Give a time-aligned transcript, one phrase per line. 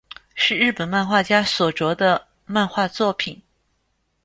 [0.33, 3.39] 是日本漫画家所着的漫画作品。